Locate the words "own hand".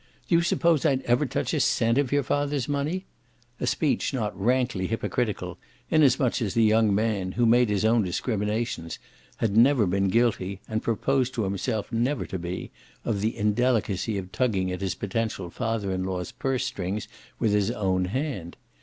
17.69-18.57